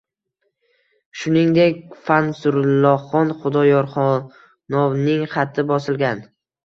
[1.23, 6.25] Shuningdek, Fansurulloxon Xudoyorxonovning xati bosilgan.